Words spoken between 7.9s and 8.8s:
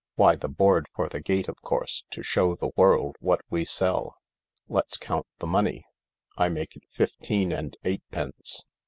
pence."